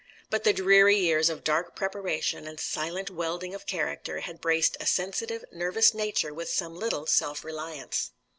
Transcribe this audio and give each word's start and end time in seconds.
But 0.31 0.43
the 0.43 0.51
dreary 0.51 0.97
years 0.97 1.29
of 1.29 1.43
dark 1.43 1.75
preparation 1.75 2.47
and 2.47 2.59
silent 2.59 3.11
welding 3.11 3.53
of 3.53 3.67
character 3.67 4.21
had 4.21 4.41
braced 4.41 4.75
a 4.79 4.87
sensitive, 4.87 5.45
nervous 5.51 5.93
nature 5.93 6.33
with 6.33 6.49
some 6.51 6.73
little 6.75 7.05
self 7.05 7.43
reliance. 7.43 8.09